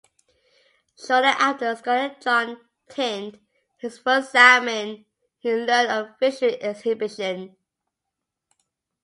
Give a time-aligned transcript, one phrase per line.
[0.97, 2.57] Shortly after Scholar John
[2.89, 3.39] tinned
[3.77, 5.05] his first salmon
[5.37, 7.55] he learned of a fishery exhibition.